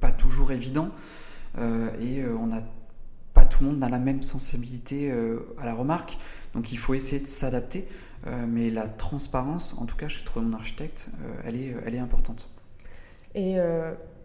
[0.00, 0.90] pas toujours évident
[2.00, 2.60] et on a
[3.32, 5.10] pas tout le monde n'a la même sensibilité
[5.58, 6.18] à la remarque,
[6.52, 7.88] donc il faut essayer de s'adapter.
[8.46, 11.08] mais la transparence, en tout cas chez Trouvé mon architecte,
[11.46, 12.50] elle, est, elle est importante.
[13.34, 13.56] Et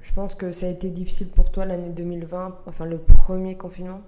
[0.01, 4.01] je pense que ça a été difficile pour toi l'année 2020, enfin le premier confinement?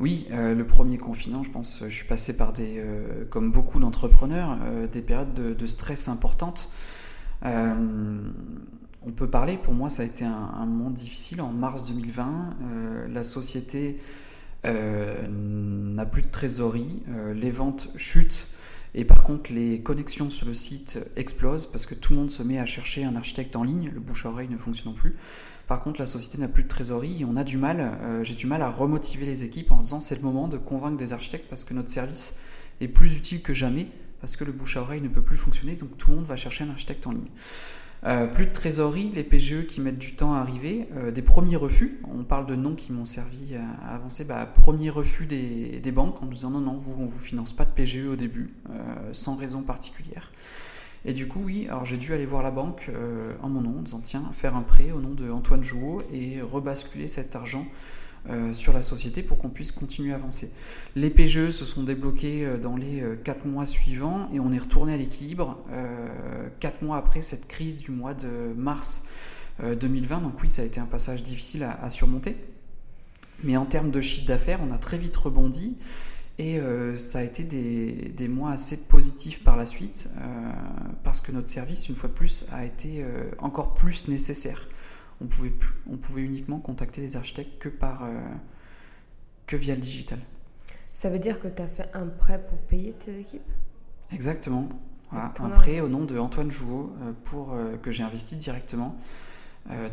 [0.00, 3.78] Oui, euh, le premier confinement, je pense, je suis passé par des, euh, comme beaucoup
[3.78, 6.70] d'entrepreneurs, euh, des périodes de, stress importantes.
[7.42, 11.42] on peut parler, pour moi, ça a été un, un moment difficile.
[11.42, 12.56] En mars 2020,
[13.08, 13.98] la société
[14.64, 17.02] n'a plus de trésorerie,
[17.34, 18.46] les ventes chutent
[18.94, 22.42] et par contre, les connexions sur le site explosent parce que tout le monde se
[22.42, 23.90] met à chercher un architecte en ligne.
[23.92, 25.16] Le bouche à oreille ne fonctionne plus.
[25.68, 28.34] Par contre, la société n'a plus de trésorerie et on a du mal, euh, j'ai
[28.34, 31.46] du mal à remotiver les équipes en disant c'est le moment de convaincre des architectes
[31.48, 32.40] parce que notre service
[32.80, 33.86] est plus utile que jamais
[34.20, 35.76] parce que le bouche à oreille ne peut plus fonctionner.
[35.76, 37.30] Donc tout le monde va chercher un architecte en ligne.
[38.06, 41.56] Euh, plus de trésorerie, les PGE qui mettent du temps à arriver, euh, des premiers
[41.56, 46.22] refus, on parle de noms qui m'ont servi à, avancer, bah, premier refus des, banques
[46.22, 49.10] en disant non, non, vous, on ne vous finance pas de PGE au début, euh,
[49.12, 50.32] sans raison particulière.
[51.04, 52.90] Et du coup, oui, alors j'ai dû aller voir la banque
[53.42, 56.42] en mon nom, en disant tiens, faire un prêt au nom de Antoine Jouot et
[56.42, 57.66] rebasculer cet argent
[58.28, 60.52] euh, sur la société pour qu'on puisse continuer à avancer.
[60.94, 64.58] Les PGE se sont débloqués euh, dans les 4 euh, mois suivants et on est
[64.58, 65.58] retourné à l'équilibre
[66.60, 69.04] 4 mois après cette crise du mois de mars
[69.62, 70.20] 2020.
[70.20, 72.36] Donc oui, ça a été un passage difficile à, surmonter.
[73.42, 75.78] Mais en termes de chiffre d'affaires, on a très vite rebondi.
[76.38, 76.58] Et
[76.96, 80.10] ça a été des, mois assez positifs par la suite,
[81.04, 83.04] parce que notre service, une fois de plus, a été
[83.38, 84.66] encore plus nécessaire.
[85.20, 88.08] On pouvait, plus, on pouvait uniquement contacter les architectes que, par,
[89.46, 90.18] que via le digital.
[90.94, 93.52] Ça veut dire que tu as fait un prêt pour payer tes équipes?
[94.12, 94.68] Exactement.
[95.10, 96.92] Voilà, un prêt au nom de Antoine Jouot
[97.24, 98.96] pour, que j'ai investi directement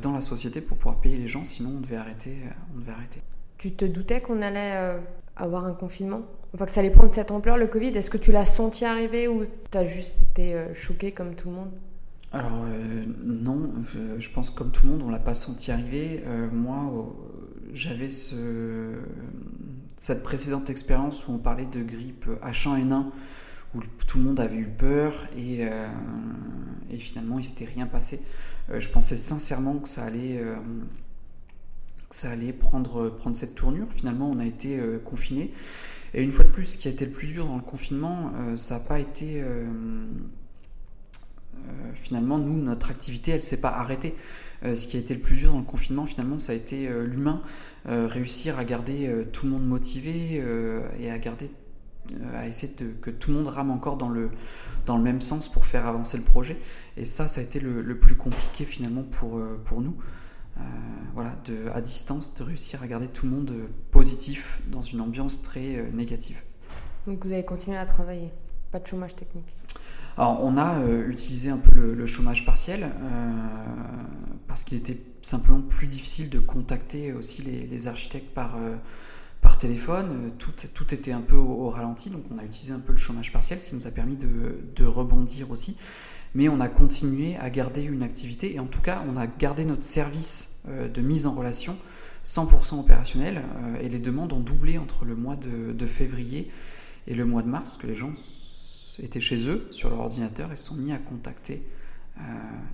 [0.02, 2.38] dans la société pour pouvoir payer les gens, sinon on devait arrêter.
[2.74, 3.22] on devait arrêter.
[3.58, 4.98] Tu te doutais qu'on allait
[5.36, 6.22] avoir un confinement?
[6.54, 7.90] Enfin, que ça allait prendre cette ampleur, le Covid?
[7.90, 11.50] Est-ce que tu l'as senti arriver ou tu as juste été euh, choqué comme tout
[11.50, 11.72] le monde?
[12.32, 13.72] Alors, euh, non.
[14.18, 16.24] Je, pense comme tout le monde, on l'a pas senti arriver.
[16.26, 16.92] Euh, moi,
[17.74, 18.96] j'avais ce,
[19.96, 23.06] cette précédente expérience où on parlait de grippe H1N1
[23.76, 25.64] où tout le monde avait eu peur et,
[26.90, 28.22] et finalement il s'était rien passé.
[28.74, 30.42] je pensais sincèrement que ça allait,
[32.10, 33.88] ça allait prendre, prendre cette tournure.
[33.92, 35.52] Finalement, on a été confinés.
[36.14, 38.32] Et une fois de plus, ce qui a été le plus dur dans le confinement,
[38.36, 39.44] euh, ça n'a pas été.
[41.58, 44.16] Euh, euh, finalement, nous, notre activité, elle ne s'est pas arrêtée.
[44.64, 47.42] ce qui a été le plus dur dans le confinement, finalement, ça a été l'humain.
[47.86, 50.42] réussir à garder tout le monde motivé
[51.00, 51.52] et à garder
[52.34, 54.30] à essayer que tout le monde rame encore dans le,
[54.86, 56.58] dans le même sens pour faire avancer le projet.
[56.96, 59.96] Et ça, ça a été le, le plus compliqué finalement pour, pour nous.
[60.60, 60.64] Euh,
[61.14, 61.36] voilà,
[61.74, 63.54] à distance, de réussir à garder tout le monde
[63.92, 66.42] positif dans une ambiance très euh, négative.
[67.06, 68.32] Donc vous avez continué à travailler,
[68.72, 69.56] pas de chômage technique
[70.18, 72.92] alors, on a euh, utilisé un peu le, chômage partiel
[74.48, 78.58] parce qu'il était simplement plus difficile de contacter aussi les, architectes par,
[79.42, 80.32] par téléphone.
[80.40, 83.32] Tout, tout était un peu au, ralenti, donc on a utilisé un peu le chômage
[83.32, 84.28] partiel, ce qui nous a permis de,
[84.76, 85.78] de rebondir aussi
[86.38, 89.66] mais on a continué à garder une activité et en tout cas on a gardé
[89.66, 91.76] notre service euh, de mise en relation
[92.24, 96.52] 100% opérationnel euh, et les demandes ont doublé entre le mois de, février
[97.08, 98.14] et le mois de mars parce que les gens
[99.00, 101.68] étaient chez eux sur leur ordinateur et se sont mis à contacter
[102.18, 102.22] euh,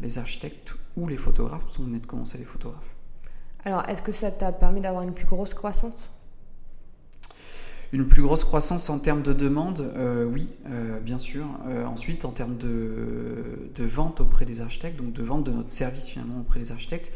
[0.01, 2.95] les architectes ou les photographes parce qu'on venait de commencer les photographes.
[3.65, 6.11] Alors est-ce que ça t'a permis d'avoir une plus grosse croissance?
[7.91, 11.45] Une plus grosse croissance en termes de demande, euh, oui, euh, bien sûr.
[11.85, 16.07] Ensuite, en termes de, de, vente auprès des architectes, donc de vente de notre service
[16.09, 17.11] finalement auprès des architectes,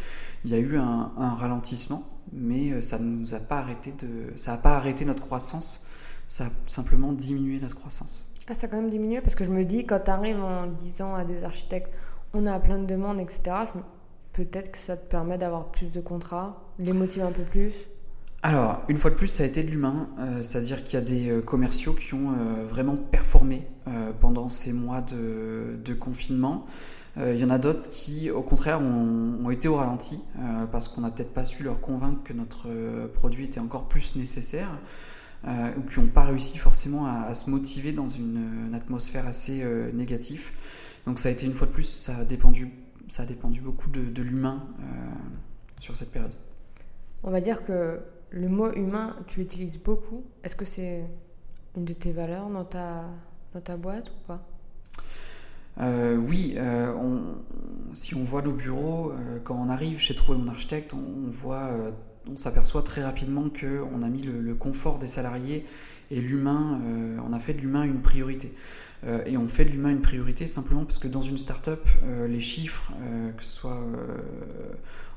[0.45, 4.51] il y a eu un, ralentissement, mais ça ne nous a pas arrêté de, ça
[4.51, 5.87] n'a pas arrêté notre croissance,
[6.27, 8.31] ça a simplement diminué notre croissance.
[8.49, 10.67] Ah, ça a quand même diminué parce que je me dis quand tu arrives en
[10.67, 11.93] disant à des architectes,
[12.33, 13.41] on a plein de demandes, etc.
[14.31, 17.73] Peut-être que ça te permet d'avoir plus de contrats, les motiver un peu plus.
[18.43, 21.05] Alors, une fois de plus, ça a été de l'humain, euh, c'est-à-dire qu'il y a
[21.05, 23.67] des euh, commerciaux qui ont euh, vraiment performé
[24.19, 26.65] pendant ces mois de, confinement.
[27.15, 30.21] Il y en a d'autres qui, au contraire, ont, été au ralenti
[30.73, 32.67] parce qu'on n'a peut-être pas su leur convaincre que notre
[33.13, 34.67] produit était encore plus nécessaire
[35.47, 40.51] ou qui n'ont pas réussi forcément à, se motiver dans une, atmosphère assez négative.
[41.05, 42.69] Donc ça a été une fois de plus, ça a dépendu,
[43.07, 44.61] ça a dépendu beaucoup de, de l'humain
[45.77, 46.33] sur cette période.
[47.23, 50.23] On va dire que le mot humain, tu l'utilises beaucoup.
[50.43, 51.03] Est-ce que c'est
[51.75, 53.05] une de tes valeurs dans ta,
[53.53, 54.45] dans ta boîte ou pas?
[55.79, 56.93] Euh, oui, euh,
[57.93, 61.91] si on voit nos bureaux, euh, quand on arrive chez Trouvé mon architecte, on, voit,
[62.31, 65.65] on s'aperçoit très rapidement qu'on a mis le, confort des salariés
[66.11, 66.79] et l'humain,
[67.27, 68.53] on a fait de l'humain une priorité.
[69.25, 71.85] et on fait de l'humain une priorité simplement parce que dans une start-up,
[72.27, 72.91] les chiffres,
[73.35, 73.83] que ce soit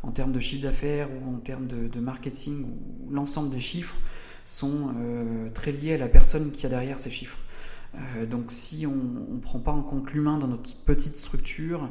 [0.02, 3.96] en termes de chiffre d'affaires ou en termes de, marketing, ou l'ensemble des chiffres
[4.44, 7.38] sont euh, très liés à la personne qui a derrière ces chiffres.
[7.94, 8.94] Euh, donc si on
[9.34, 11.88] ne prend pas en compte l'humain dans notre petite structure,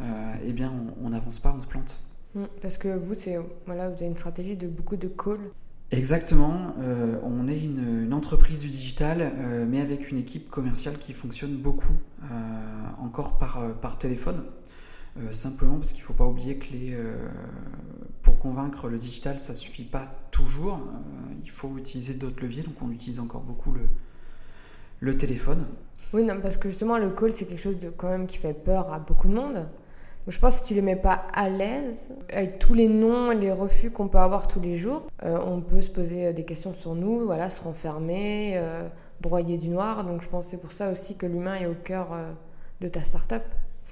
[0.00, 2.00] euh, eh bien on n'avance pas, on se plante.
[2.34, 5.50] Mmh, parce que vous, c'est voilà, vous avez une stratégie de beaucoup de calls.
[5.90, 6.74] Exactement,
[7.22, 9.30] on est une, une, entreprise du digital,
[9.68, 11.92] mais avec une équipe commerciale qui fonctionne beaucoup
[12.98, 14.42] encore par, par téléphone.
[15.18, 17.28] Euh, simplement parce qu'il ne faut pas oublier que les, euh,
[18.22, 20.76] pour convaincre le digital, ça ne suffit pas toujours.
[20.76, 23.82] Euh, il faut utiliser d'autres leviers, donc on utilise encore beaucoup le,
[25.00, 25.66] le téléphone.
[26.14, 28.54] Oui, non, parce que justement, le call, c'est quelque chose de, quand même qui fait
[28.54, 29.68] peur à beaucoup de monde.
[30.28, 33.50] Je pense que si tu les mets pas à l'aise, avec tous les noms les
[33.52, 37.26] refus qu'on peut avoir tous les jours, on peut se poser des questions sur nous,
[37.26, 38.62] voilà, se renfermer,
[39.20, 40.04] broyer du noir.
[40.04, 42.10] Donc je pense que c'est pour ça aussi que l'humain est au cœur
[42.80, 43.42] de ta start-up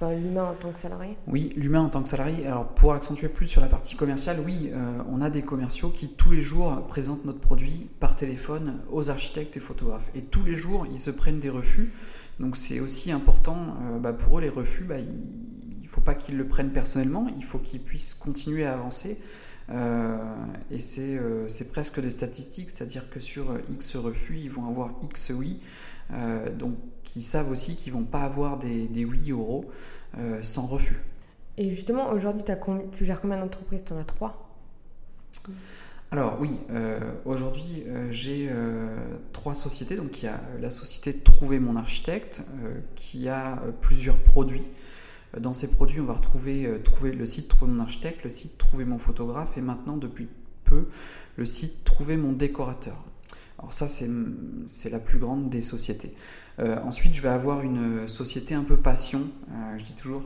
[0.09, 2.47] l'humain en tant que salarié Oui, l'humain en tant que salarié.
[2.47, 6.09] Alors, pour accentuer plus sur la partie commerciale, oui, euh, on a des commerciaux qui
[6.09, 10.09] tous les jours présentent notre produit par téléphone aux architectes et photographes.
[10.15, 11.93] Et tous les jours, ils se prennent des refus.
[12.39, 16.13] Donc, c'est aussi important euh, bah, pour eux, les refus, bah, il ne faut pas
[16.13, 19.21] qu'ils le prennent personnellement, il faut qu'ils puissent continuer à avancer
[19.69, 25.61] et c'est presque des statistiques, c'est-à-dire que sur X refus, ils vont avoir X oui.
[26.57, 26.75] donc
[27.15, 29.69] ils savent aussi qu'ils vont pas avoir des, des oui oraux
[30.41, 30.99] sans refus.
[31.57, 32.43] Et justement, aujourd'hui,
[32.91, 33.83] tu gères combien d'entreprises?
[33.85, 34.49] Tu en as trois?
[36.13, 38.97] Alors oui, euh, aujourd'hui euh, j'ai euh,
[39.31, 39.95] trois sociétés.
[39.95, 42.43] Donc il y a la société Trouver mon architecte
[42.95, 44.69] qui a plusieurs produits.
[45.39, 48.85] Dans ces produits, on va retrouver trouver le site Trouver mon architecte, le site Trouver
[48.85, 50.27] mon photographe et maintenant depuis
[50.63, 50.87] peu
[51.37, 53.03] le site Trouver mon décorateur.
[53.59, 56.15] Alors ça c'est la plus grande des sociétés.
[56.59, 59.21] ensuite, je vais avoir une société un peu passion,
[59.77, 60.23] je dis toujours,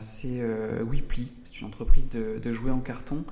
[0.00, 0.42] c'est
[0.82, 3.24] Weeply, c'est une entreprise de, de jouets en carton.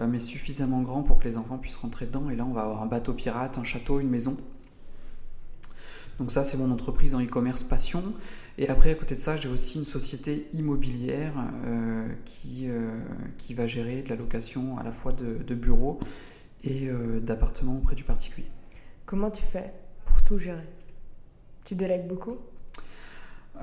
[0.00, 2.30] Euh, mais suffisamment grand pour que les enfants puissent rentrer dedans.
[2.30, 4.36] Et là, on va avoir un bateau pirate, un château, une maison.
[6.18, 8.02] Donc ça, c'est mon entreprise en e-commerce passion.
[8.58, 11.32] Et après, à côté de ça, j'ai aussi une société immobilière
[11.64, 12.90] euh, qui, euh,
[13.38, 15.98] qui va gérer de la location à la fois de, bureaux
[16.64, 16.88] et
[17.20, 18.48] d'appartements auprès du particulier.
[19.04, 19.72] Comment tu fais
[20.04, 20.68] pour tout gérer?
[21.64, 22.38] Tu délègues beaucoup?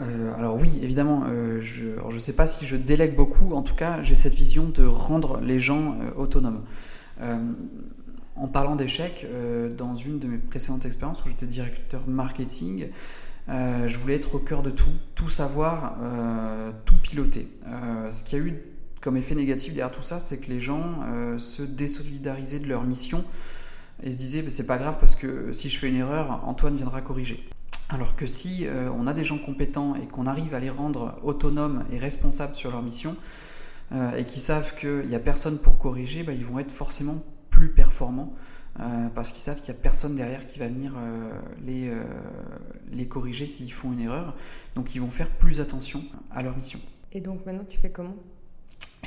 [0.01, 3.75] Euh, alors oui, évidemment, euh, je ne sais pas si je délègue beaucoup, en tout
[3.75, 6.63] cas j'ai cette vision de rendre les gens euh, autonomes.
[8.35, 9.27] en parlant d'échecs,
[9.77, 12.87] dans une de mes précédentes expériences où j'étais directeur marketing,
[13.49, 15.95] je voulais être au cœur de tout, tout savoir,
[16.85, 17.47] tout piloter.
[18.11, 18.55] ce qui a eu
[19.01, 21.03] comme effet négatif derrière tout ça, c'est que les gens
[21.37, 23.23] se désolidarisaient de leur mission
[24.03, 26.75] et se disaient bah, c'est pas grave parce que si je fais une erreur, Antoine
[26.75, 27.43] viendra corriger.
[27.89, 31.19] Alors que si euh, on a des gens compétents et qu'on arrive à les rendre
[31.23, 33.15] autonomes et responsables sur leur mission,
[33.91, 37.23] euh, et qui savent qu'il n'y a personne pour corriger, bah, ils vont être forcément
[37.49, 38.35] plus performants
[38.79, 40.93] euh, parce qu'ils savent qu'il n'y a personne derrière qui va venir
[41.65, 41.91] les,
[42.91, 44.35] les corriger s'ils font une erreur.
[44.75, 46.79] Donc ils vont faire plus attention à leur mission.
[47.11, 48.15] Et donc maintenant tu fais comment?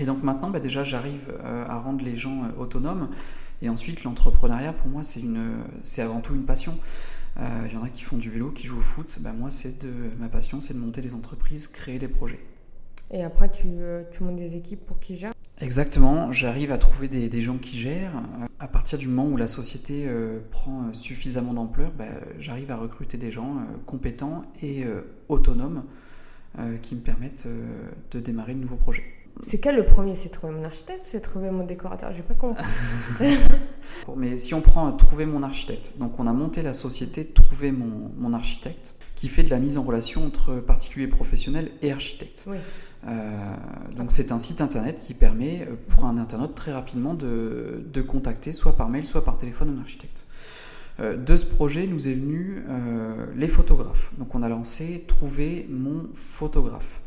[0.01, 3.11] Et donc maintenant bah, déjà j'arrive à rendre les gens autonomes.
[3.63, 6.79] Et ensuite l'entrepreneuriat pour moi c'est avant tout une passion.
[7.37, 9.17] Il euh, y en a qui font du vélo, qui jouent au foot.
[9.21, 12.41] Bah, moi, c'est de ma passion, c'est de monter des entreprises, créer des projets.
[13.11, 15.33] Et après, tu, euh, tu montes des équipes pour qui gèrent?
[15.61, 18.23] Exactement, j'arrive à trouver des, des, gens qui gèrent.
[18.59, 22.07] À partir du moment où la société euh, prend suffisamment d'ampleur, bah,
[22.38, 24.85] j'arrive à recruter des gens compétents et
[25.29, 25.85] autonomes
[26.83, 27.47] qui me permettent
[28.11, 29.05] de démarrer de nouveaux projets.
[29.41, 30.15] C'est quel le premier?
[30.15, 32.12] C'est trouver mon architecte ou c'est trouver mon décorateur?
[32.12, 32.65] J'ai pas compris.
[34.17, 37.73] Mais si on prend euh, trouver mon architecte, donc on a monté la société trouver
[37.73, 42.45] mon, mon, architecte qui fait de la mise en relation entre particuliers professionnels et architectes.
[42.49, 42.57] Euh,
[43.97, 48.03] donc c'est un site internet qui permet euh, pour un internaute très rapidement de, de
[48.03, 50.27] contacter soit par mail, soit par téléphone un architecte.
[51.01, 52.62] de ce projet nous est venu
[53.35, 54.12] les photographes.
[54.19, 57.01] Donc on a lancé Trouver mon photographe.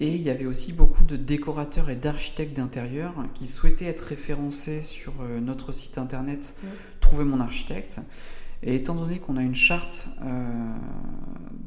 [0.00, 4.80] Et il y avait aussi beaucoup de décorateurs et d'architectes d'intérieur qui souhaitaient être référencés
[4.80, 6.56] sur euh, notre site internet
[7.00, 8.00] Trouver mon architecte.
[8.66, 10.74] Et étant donné qu'on a une charte euh,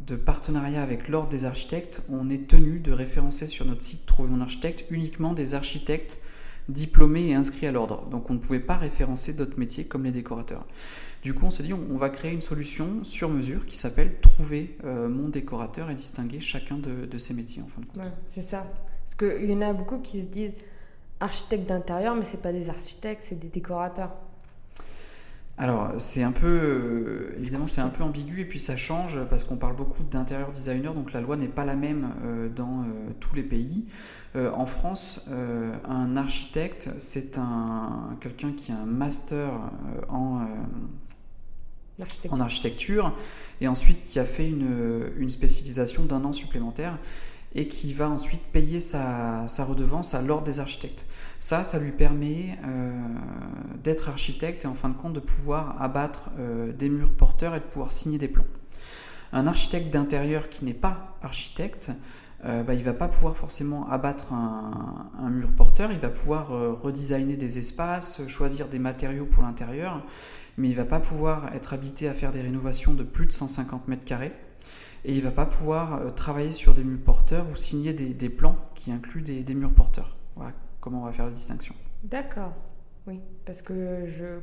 [0.08, 4.30] de partenariat avec l'Ordre des architectes, on est tenu de référencer sur notre site Trouver
[4.30, 6.20] mon architecte uniquement des architectes
[6.70, 8.08] diplômés et inscrits à l'ordre.
[8.10, 10.66] Donc on ne pouvait pas référencer d'autres métiers comme les décorateurs.
[11.22, 14.76] Du coup, on s'est dit, on, va créer une solution sur mesure qui s'appelle Trouver
[14.84, 18.12] euh, mon décorateur et distinguer chacun de, ses métiers en fin de compte.
[18.26, 18.68] c'est ça.
[19.06, 20.54] Parce qu'il y en a beaucoup qui se disent
[21.20, 24.16] architecte d'intérieur, mais c'est pas des architectes, c'est des décorateurs.
[25.60, 29.44] Alors, c'est un peu, euh, évidemment, c'est un peu ambigu et puis ça change parce
[29.44, 32.86] qu'on parle beaucoup d'intérieur designer, donc la loi n'est pas la même euh, dans
[33.20, 33.86] tous les pays.
[34.36, 39.50] en France, un architecte, c'est un quelqu'un qui a un master
[40.10, 40.46] en
[42.30, 43.14] en architecture,
[43.62, 46.98] et ensuite qui a fait une, spécialisation d'un an supplémentaire
[47.56, 51.08] et qui va ensuite payer sa, redevance à l'ordre des architectes.
[51.40, 52.92] Ça, ça lui permet euh,
[53.84, 57.60] d'être architecte et en fin de compte de pouvoir abattre euh, des murs porteurs et
[57.60, 58.46] de pouvoir signer des plans.
[59.34, 61.92] Un architecte d'intérieur qui n'est pas architecte,
[62.46, 66.48] euh, bah, il ne va pas pouvoir forcément abattre un, mur porteur, il va pouvoir
[66.82, 70.04] redesigner des espaces, choisir des matériaux pour l'intérieur,
[70.58, 73.88] mais il va pas pouvoir être habité à faire des rénovations de plus de 150
[73.88, 74.34] mètres carrés
[75.06, 78.92] et il va pas pouvoir travailler sur des murs porteurs ou signer des, plans qui
[78.92, 80.18] incluent des, murs porteurs.
[80.80, 81.76] Comment on va faire la distinction.
[82.04, 82.54] D'accord,
[83.08, 84.40] oui, parce que je,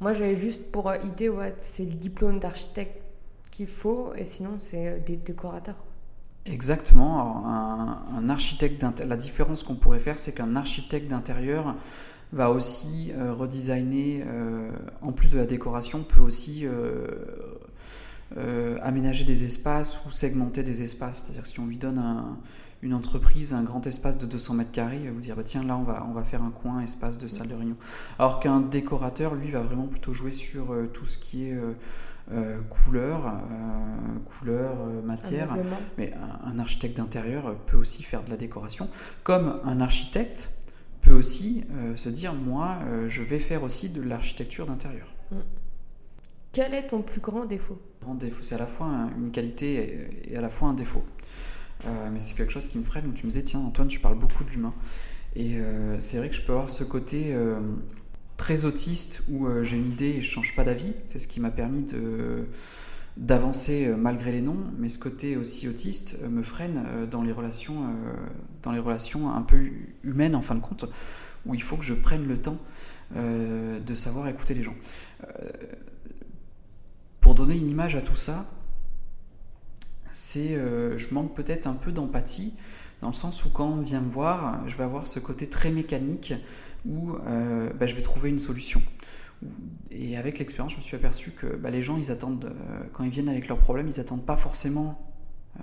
[0.00, 3.02] moi j'avais juste pour idée, ouais, c'est le diplôme d'architecte
[3.50, 5.84] qu'il faut et sinon c'est euh, des décorateurs.
[6.46, 7.46] Exactement.
[7.46, 11.74] un, un architecte la différence qu'on pourrait faire, c'est qu'un architecte d'intérieur
[12.32, 14.70] va aussi euh, redesigner, euh,
[15.00, 17.06] en plus de la décoration, peut aussi euh,
[18.82, 21.24] aménager des espaces ou segmenter des espaces.
[21.24, 22.36] C'est-à-dire si on lui donne
[22.82, 25.76] une entreprise, un grand espace de 200 mètres carrés, va vous dire bah, tiens là
[25.76, 27.76] on va, on va faire un coin espace de salle de réunion.
[28.18, 31.58] Alors qu'un décorateur, lui, va vraiment plutôt jouer sur tout ce qui est
[32.30, 35.56] euh, couleur, euh, couleur, euh, matière.
[35.96, 36.12] Mais
[36.44, 38.88] un, architecte d'intérieur peut aussi faire de la décoration,
[39.22, 40.52] comme un architecte
[41.00, 41.64] peut aussi
[41.94, 45.06] se dire moi, je vais faire aussi de l'architecture d'intérieur.
[45.30, 45.36] Mm.
[46.52, 47.80] Quel est ton plus grand défaut?
[48.02, 51.04] Grand défaut, c'est à la fois une qualité et à la fois un défaut.
[51.84, 54.18] Mais c'est quelque chose qui me freine où tu me disais tiens Antoine, tu parles
[54.18, 54.74] beaucoup de l'humain.
[55.36, 55.58] Et
[56.00, 57.34] c'est vrai que je peux avoir ce côté
[58.38, 60.94] très autiste où euh, j'ai une idée et je change pas d'avis.
[61.04, 62.46] C'est ce qui m'a permis de
[63.18, 67.32] d'avancer euh, malgré les noms, mais ce côté aussi autiste euh, me freine dans les
[67.32, 67.74] relations,
[68.62, 69.70] dans les relations un peu
[70.04, 70.86] humaines en fin de compte,
[71.44, 72.58] où il faut que je prenne le temps
[73.14, 74.74] de savoir écouter les gens.
[77.20, 78.46] pour donner une image à tout ça,
[80.10, 80.56] c'est,
[80.96, 82.54] je manque peut-être un peu d'empathie
[83.00, 85.70] dans le sens où quand on vient me voir, je vais avoir ce côté très
[85.70, 86.34] mécanique
[86.84, 88.82] où euh, bah, je vais trouver une solution.
[89.92, 93.04] Et avec l'expérience, je me suis aperçu que bah, les gens, ils attendent, euh, quand
[93.04, 95.00] ils viennent avec leurs problèmes, ils attendent pas forcément
[95.60, 95.62] euh,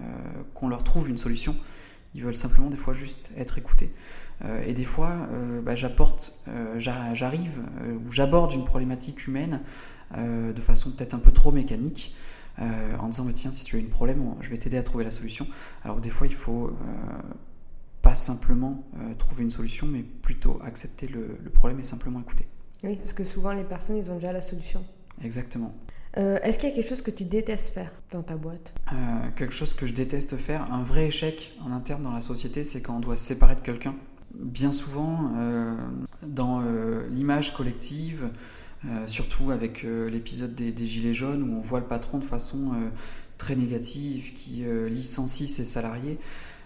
[0.53, 1.55] qu'on leur trouve une solution.
[2.13, 3.91] Ils veulent simplement des fois juste être écoutés.
[4.65, 5.27] et des fois,
[5.63, 6.31] bah, j'apporte,
[6.77, 7.59] j'arrive
[8.05, 9.59] ou j'aborde une problématique humaine
[10.17, 12.15] de façon peut-être un peu trop mécanique.
[12.57, 15.45] En disant tiens si tu as un problème je vais t'aider à trouver la solution
[15.83, 16.71] alors des fois il faut
[18.05, 22.47] pas simplement euh, trouver une solution, mais plutôt accepter le, problème et simplement écouter.
[22.83, 24.85] Oui, parce que souvent les personnes, ils ont déjà la solution.
[25.23, 25.73] Exactement.
[26.17, 28.75] Euh, est-ce qu'il y a quelque chose que tu détestes faire dans ta boîte?
[28.93, 28.95] Euh,
[29.35, 32.83] Quelque chose que je déteste faire, un vrai échec en interne dans la société, c'est
[32.83, 33.95] quand on doit se séparer de quelqu'un.
[34.35, 35.31] Bien souvent,
[36.21, 36.61] dans
[37.09, 38.29] l'image collective,
[39.07, 42.71] surtout avec l'épisode des, Gilets jaunes, où on voit le patron de façon
[43.37, 46.19] très négative, qui licencie ses salariés,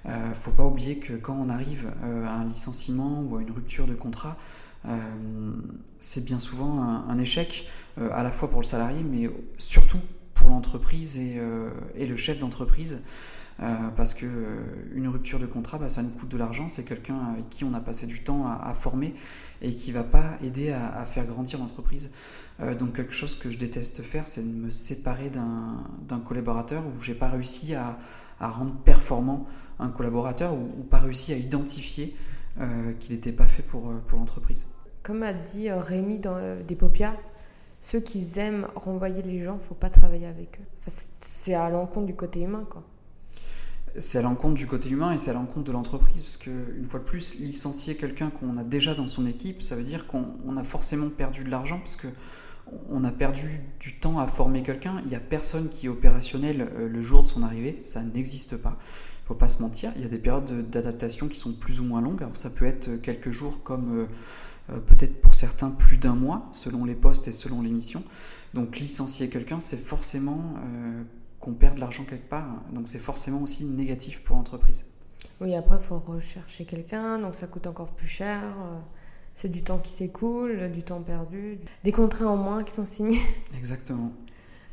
[0.05, 3.41] ne euh, faut pas oublier que quand on arrive euh, à un licenciement ou à
[3.41, 4.37] une rupture de contrat,
[4.85, 4.97] euh,
[5.99, 7.67] c'est bien souvent un, échec,
[8.11, 9.99] à la fois pour le salarié, mais surtout
[10.33, 13.01] pour l'entreprise et, le chef d'entreprise.
[13.95, 14.25] Parce que
[14.93, 16.67] une rupture de contrat, bah, ça nous coûte de l'argent.
[16.67, 19.13] C'est quelqu'un avec qui on a passé du temps à, former
[19.61, 22.11] et qui va pas aider à, faire grandir l'entreprise.
[22.79, 27.15] donc quelque chose que je déteste faire, c'est de me séparer d'un collaborateur où j'ai
[27.15, 27.99] pas réussi à,
[28.39, 29.45] rendre performant
[29.79, 32.15] un collaborateur ou, pas réussi à identifier
[32.59, 34.67] euh, qu'il n'était pas fait pour, euh, l'entreprise.
[35.03, 37.15] Comme a dit euh, Rémi dans Despopia,
[37.79, 40.89] ceux qui aiment renvoyer les gens, faut pas travailler avec eux.
[40.89, 42.83] c'est à l'encontre du côté humain, quoi.
[43.97, 46.21] C'est à l'encontre du côté humain et c'est à l'encontre de l'entreprise.
[46.21, 49.75] Parce que, une fois de plus, licencier quelqu'un qu'on a déjà dans son équipe, ça
[49.75, 52.07] veut dire qu'on a forcément perdu de l'argent parce que
[52.91, 55.01] on a perdu du temps à former quelqu'un.
[55.03, 57.79] Il n'y a personne qui est opérationnel le jour de son arrivée.
[57.81, 58.77] Ça n'existe pas
[59.29, 62.01] faut pas se mentir, il y a des périodes d'adaptation qui sont plus ou moins
[62.01, 62.23] longues.
[62.23, 64.05] Alors ça peut être quelques jours comme euh,
[64.71, 68.03] euh, peut-être pour certains plus d'un mois, selon les postes et selon les missions.
[68.55, 71.03] Donc licencier quelqu'un, c'est forcément euh,
[71.39, 72.63] qu'on perd de l'argent quelque part.
[72.71, 74.85] Donc c'est forcément aussi négatif pour l'entreprise.
[75.41, 78.43] Oui, après, il faut rechercher quelqu'un, donc ça coûte encore plus cher.
[79.33, 83.21] C'est du temps qui s'écoule, du temps perdu, des contrats en moins qui sont signés.
[83.57, 84.11] Exactement.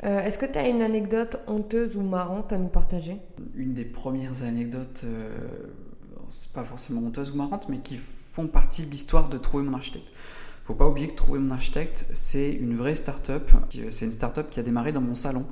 [0.05, 3.17] Euh, est-ce que tu as une anecdote honteuse ou marrante à nous partager?
[3.55, 5.31] Une des premières anecdotes, euh,
[6.29, 7.99] c'est pas forcément honteuse ou marrante, mais qui
[8.33, 10.13] font partie de l'histoire de Trouver mon architecte.
[10.65, 13.51] Faut pas oublier que Trouver mon architecte, c'est une vraie start-up.
[13.89, 15.47] C'est une start-up qui a démarré dans mon salon.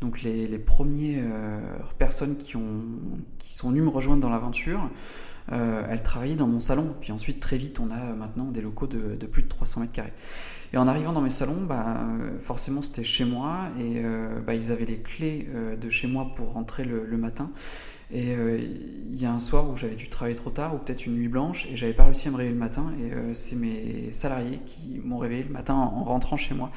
[0.00, 1.60] Donc les, les premières euh,
[1.98, 2.84] personnes qui, ont,
[3.38, 4.90] qui sont venues me rejoindre dans l'aventure,
[5.48, 6.92] elles travaillaient dans mon salon.
[7.00, 9.92] Puis ensuite, très vite, on a maintenant des locaux de, de plus de 300 mètres
[9.92, 10.12] carrés.
[10.72, 12.06] Et en arrivant dans mes salons, bah,
[12.40, 16.30] forcément c'était chez moi et euh, bah, ils avaient les clés euh, de chez moi
[16.34, 17.50] pour rentrer le, matin.
[18.10, 21.06] Et euh, il y a un soir où j'avais dû travailler trop tard ou peut-être
[21.06, 22.92] une nuit blanche et j'avais pas réussi à me réveiller le matin.
[23.00, 26.70] Et c'est mes salariés qui m'ont réveillé le matin en, rentrant chez moi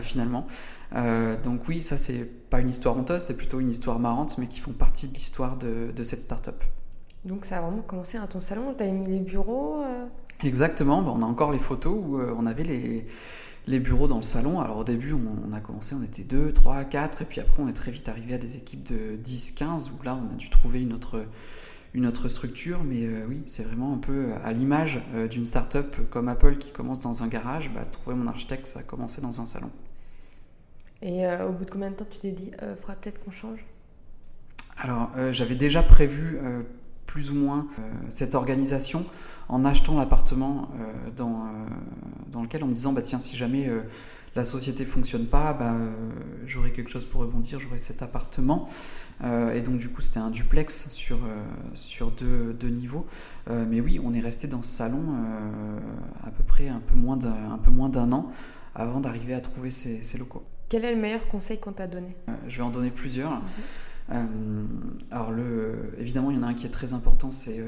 [0.00, 0.46] finalement.
[1.42, 4.60] donc oui, ça c'est pas une histoire honteuse, c'est plutôt une histoire marrante, mais qui
[4.60, 6.62] font partie de l'histoire de, de, cette start-up.
[7.24, 9.82] Donc ça a vraiment commencé à ton salon, tu as mis les bureaux
[10.44, 13.06] Exactement, bah, on a encore les photos où euh, on avait les,
[13.70, 14.60] les, bureaux dans le salon.
[14.60, 17.68] Alors au début, on, a commencé, on était 2, 3, 4, et puis après, on
[17.68, 20.50] est très vite arrivé à des équipes de 10, 15, où là, on a dû
[20.50, 21.24] trouver une autre,
[21.94, 22.82] une autre structure.
[22.84, 26.72] Mais euh, oui, c'est vraiment un peu à l'image euh, d'une start-up comme Apple qui
[26.72, 27.70] commence dans un garage.
[27.72, 29.70] Bah, trouver mon architecte, ça a commencé dans un salon.
[31.02, 33.64] Et au bout de combien de temps tu t'es dit, faudrait peut-être qu'on change?
[34.76, 36.38] Alors, j'avais déjà prévu
[37.06, 37.66] plus ou moins
[38.10, 39.06] cette organisation
[39.50, 40.68] en achetant l'appartement
[41.16, 41.44] dans,
[42.32, 43.68] dans lequel en me disant bah tiens si jamais
[44.36, 45.76] la société fonctionne pas, bah,
[46.46, 48.66] j'aurai quelque chose pour rebondir, j'aurai cet appartement.
[49.22, 51.44] Euh, et donc du coup c'était un duplex sur, euh,
[51.74, 53.06] sur deux, deux niveaux.
[53.48, 55.14] Euh, mais oui, on est resté dans ce salon
[56.24, 58.30] à peu près un peu moins d'un an
[58.74, 60.44] avant d'arriver à trouver ces, ces, locaux.
[60.68, 62.16] Quel est le meilleur conseil qu'on t'a donné?
[62.46, 63.32] Je vais en donner plusieurs.
[63.32, 63.42] Mhm.
[64.10, 67.64] Alors le, évidemment, il y en a un qui est très important, c'est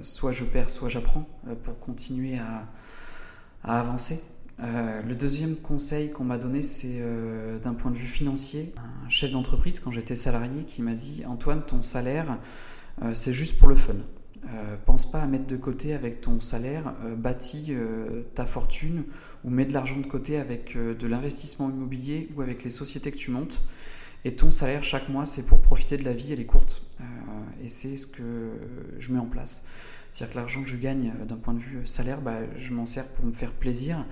[0.00, 1.28] soit je perds, soit j'apprends
[1.64, 2.68] pour continuer à,
[3.64, 4.20] avancer.
[4.60, 8.74] Euh, le deuxième conseil qu'on m'a donné, c'est euh, d'un point de vue financier.
[9.04, 12.38] Un chef d'entreprise, quand j'étais salarié, qui m'a dit Antoine, ton salaire,
[13.02, 13.94] euh, c'est juste pour le fun.
[14.84, 17.72] pense pas à mettre de côté avec ton salaire, bâtis
[18.34, 19.04] ta fortune
[19.44, 23.16] ou mets de l'argent de côté avec de l'investissement immobilier ou avec les sociétés que
[23.16, 23.62] tu montes.
[24.24, 26.82] Et ton salaire chaque mois, c'est pour profiter de la vie, elle est courte.
[27.62, 28.52] et c'est ce que
[28.98, 29.66] je mets en place.
[30.10, 33.06] C'est-à-dire que l'argent que je gagne d'un point de vue salaire, bah, je m'en sers
[33.08, 34.04] pour me faire plaisir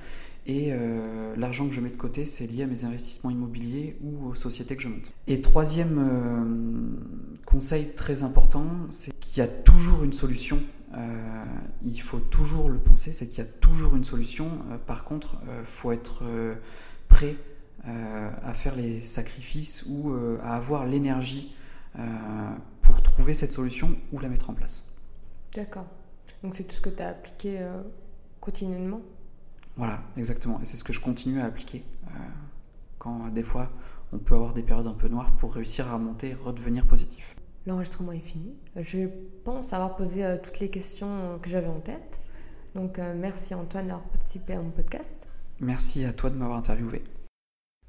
[0.47, 4.29] et euh, l'argent que je mets de côté, c'est lié à mes investissements immobiliers ou
[4.29, 5.13] aux sociétés que je monte.
[5.27, 10.61] Et troisième euh, conseil très important, c'est qu'il y a toujours une solution.
[10.97, 11.45] Euh,
[11.83, 14.51] il faut toujours le penser, c'est qu'il y a toujours une solution.
[14.87, 16.23] par contre, il faut être
[17.09, 17.37] prêt
[17.85, 20.13] à faire les sacrifices ou
[20.43, 21.55] à avoir l'énergie
[22.83, 24.93] pour trouver cette solution ou la mettre en place.
[25.55, 25.87] D'accord.
[26.43, 27.67] Donc c'est tout ce que tu as appliqué
[28.41, 29.01] quotidiennement?
[29.77, 30.61] Voilà, exactement.
[30.61, 31.85] Et c'est ce que je continue à appliquer.
[32.09, 32.19] Euh,
[32.99, 33.71] quand des fois,
[34.13, 37.37] on peut avoir des périodes un peu noires pour réussir à remonter, redevenir positif.
[37.67, 38.55] L'enregistrement est fini.
[38.77, 39.09] Je
[39.45, 42.21] pense avoir posé euh, toutes les questions que j'avais en tête.
[42.75, 45.15] Donc euh, merci Antoine d'avoir participé à mon podcast.
[45.61, 47.03] Merci à toi de m'avoir interviewé.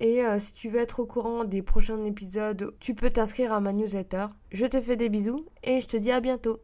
[0.00, 3.60] Et euh, si tu veux être au courant des prochains épisodes, tu peux t'inscrire à
[3.60, 4.26] ma newsletter.
[4.50, 6.58] Je te fais des bisous et je te dis à bientôt.